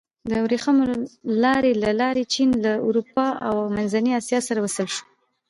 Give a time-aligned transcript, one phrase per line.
[0.29, 0.83] د ورېښمو
[1.43, 5.03] لارې له لارې چین له اروپا او منځنۍ اسیا سره وصل شو.